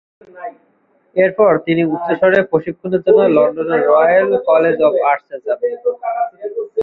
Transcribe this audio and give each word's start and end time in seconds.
এর 1.15 1.31
পর 1.39 1.51
তিনি 1.67 1.81
উচ্চতর 1.93 2.31
প্রশিক্ষণের 2.51 3.01
জন্য 3.05 3.19
লন্ডনের 3.37 3.81
রয়েল 3.91 4.29
কলেজ 4.49 4.77
অব 4.87 4.93
আর্টস্ 5.09 5.29
এ 5.33 5.37
যান। 5.45 5.59